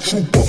[0.00, 0.44] Cooper.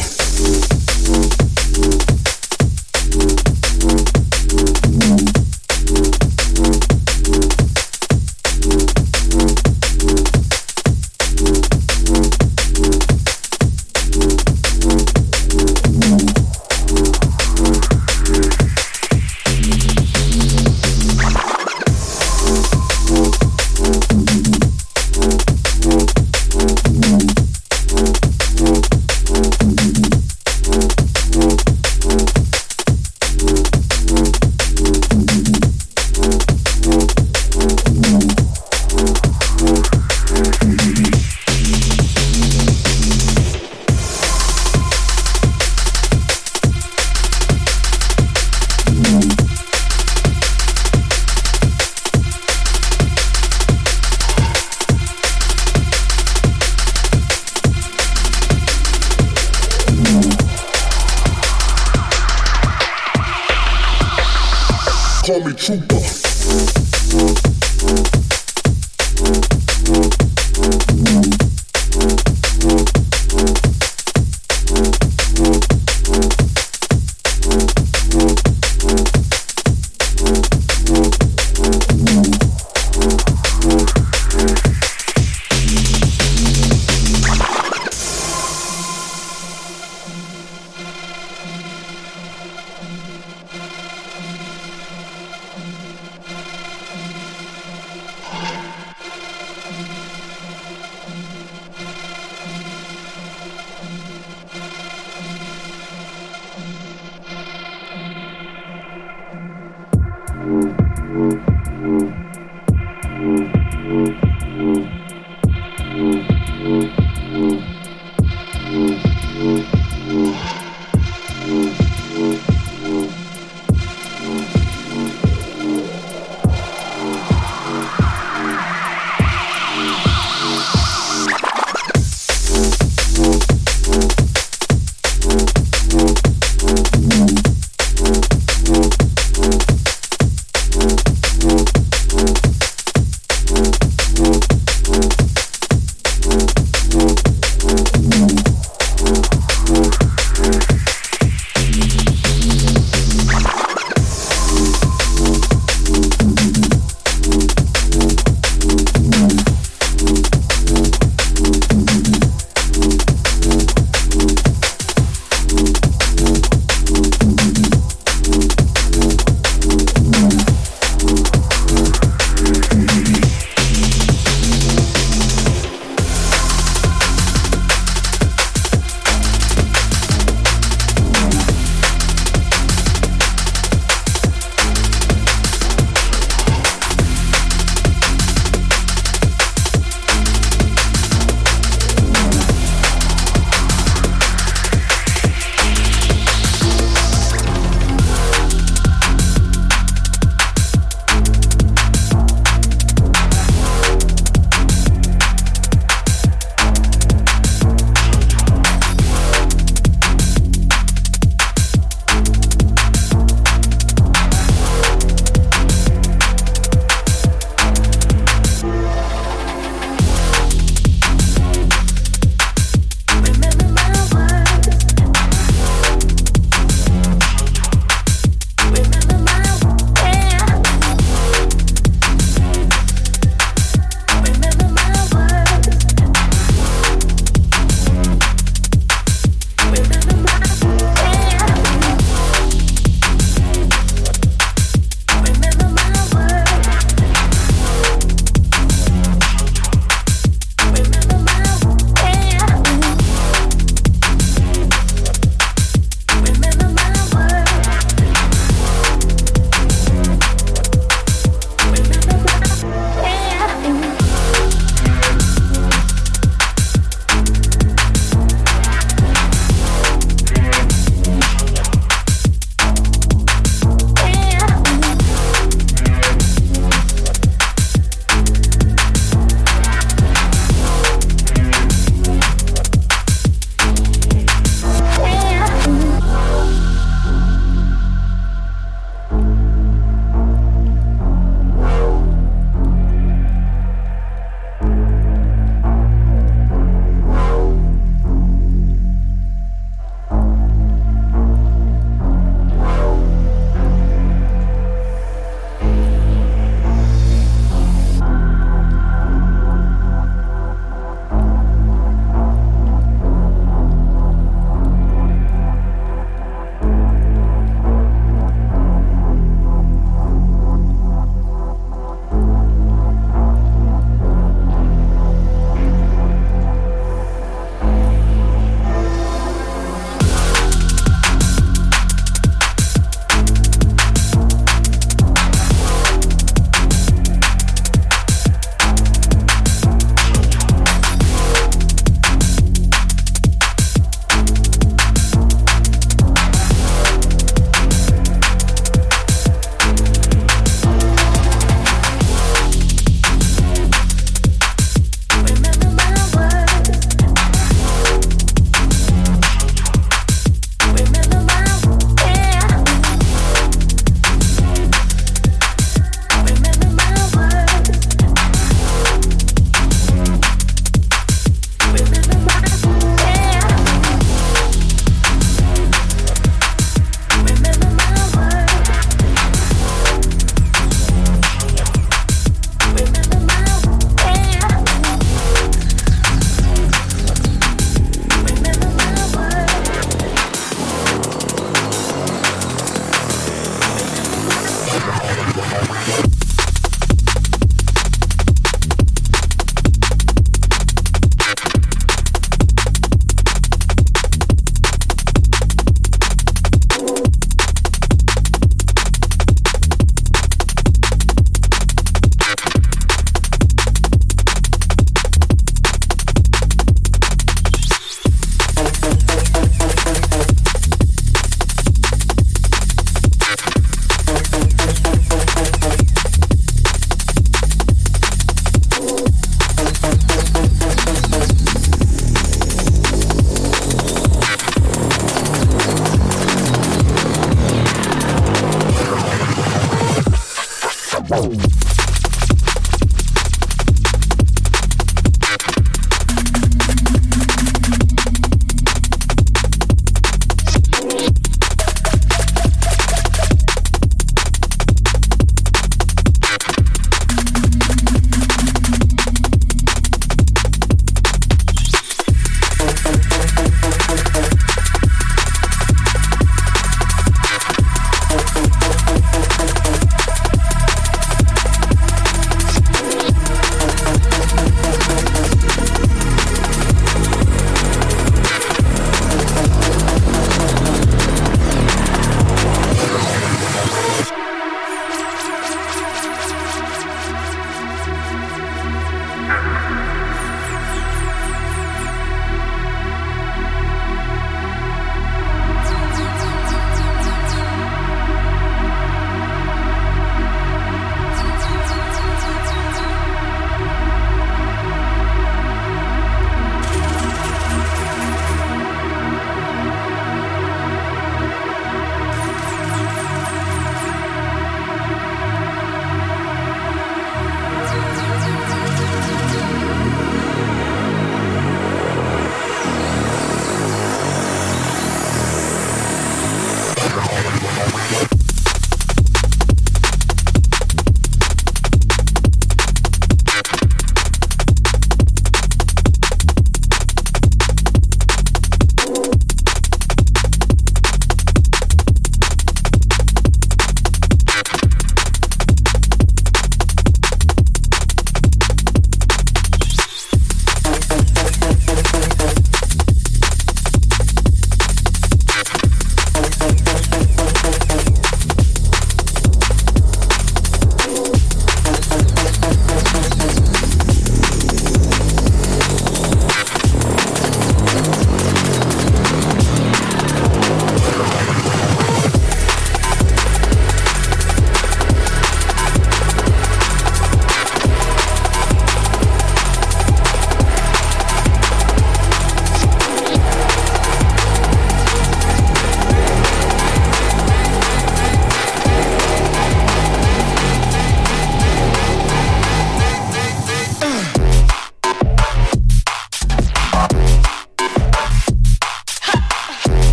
[113.19, 114.28] Música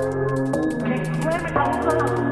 [0.00, 2.29] Okay, where we?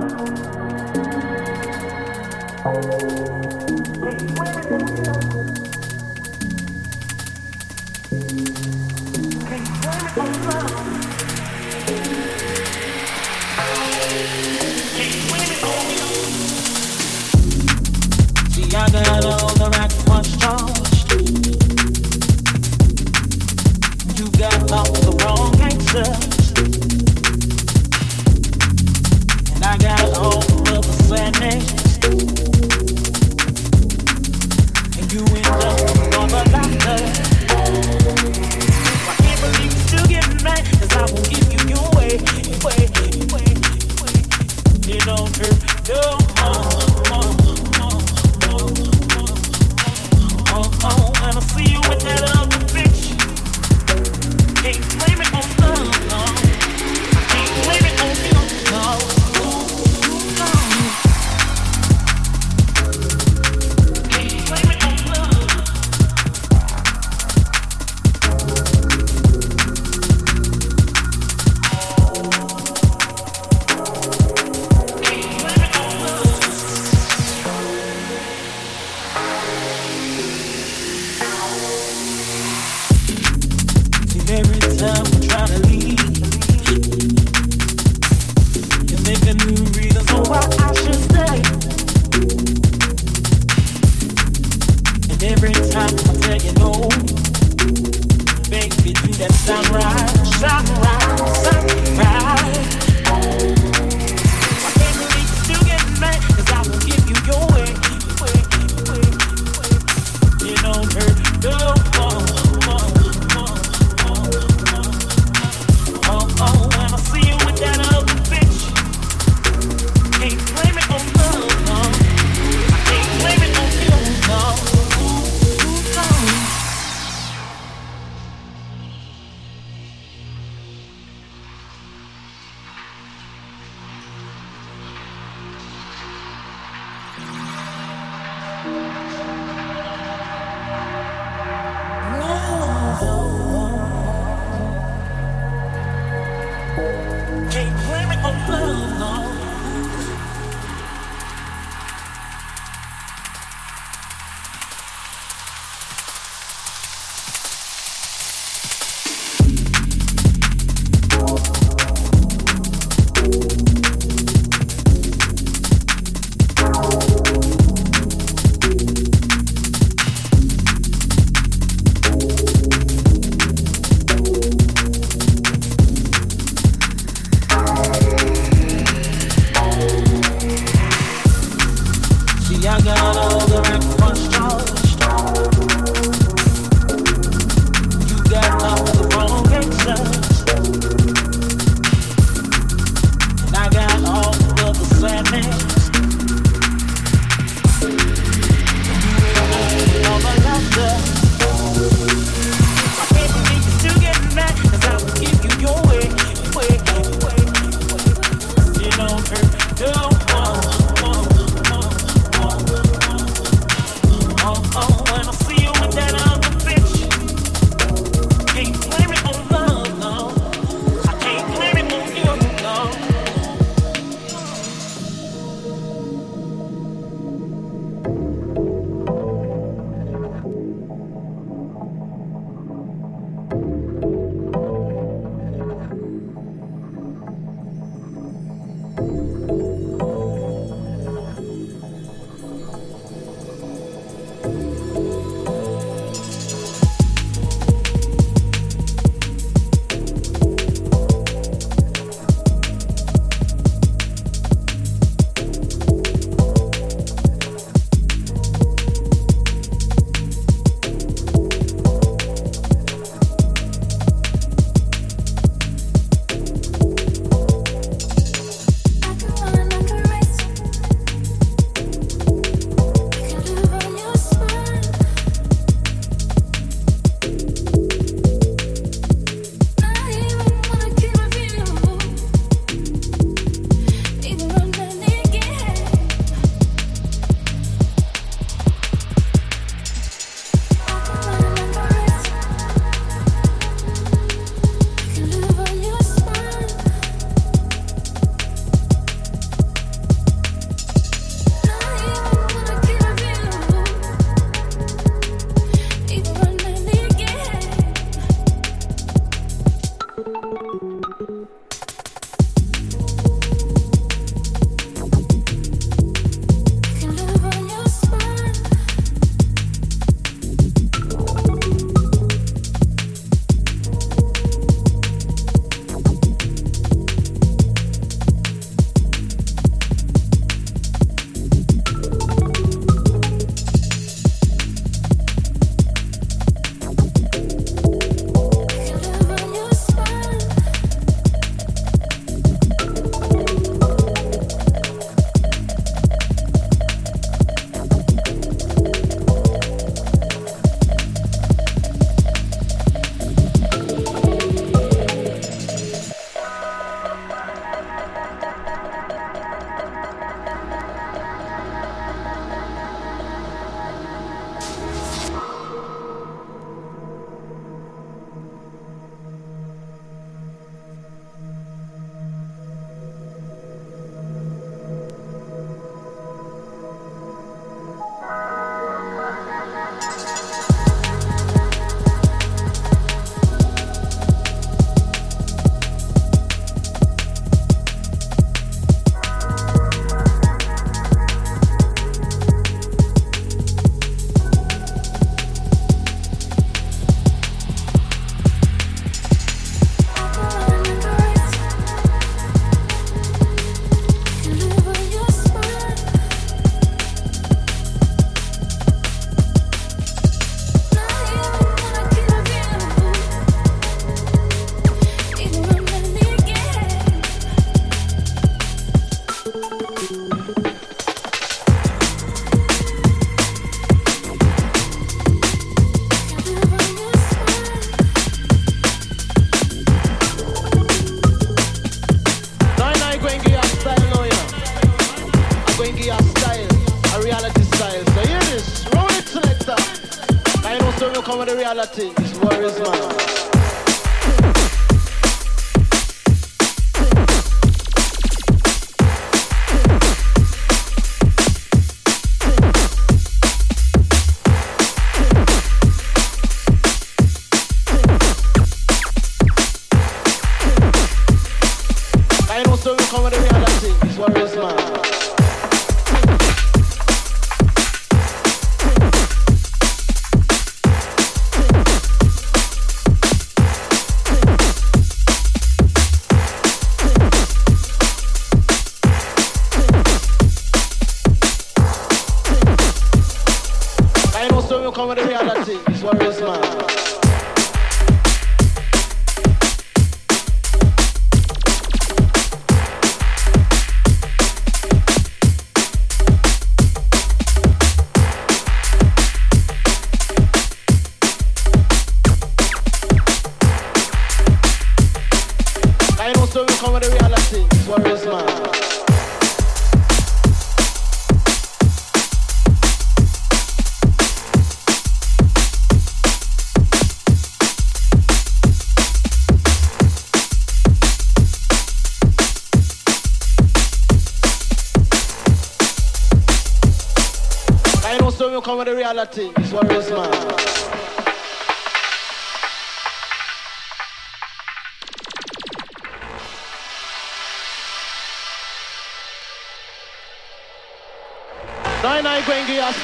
[441.75, 442.18] Reality.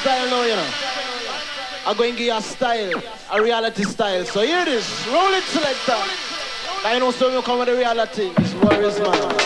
[0.04, 0.70] Style now, you know.
[1.86, 3.02] I'm going to give you a style,
[3.32, 4.22] a reality style.
[4.26, 5.96] So here it is, roll it selector.
[6.84, 9.43] I know some you come with the reality, it's is man.